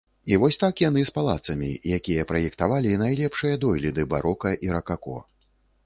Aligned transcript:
І 0.35 0.37
вось 0.43 0.57
так 0.61 0.81
яны 0.83 1.03
з 1.09 1.13
палацамі, 1.17 1.69
якія 1.99 2.27
праектавалі 2.33 2.97
найлепшыя 3.05 3.63
дойліды 3.67 4.11
барока 4.15 4.59
і 4.69 4.79
ракако. 4.79 5.17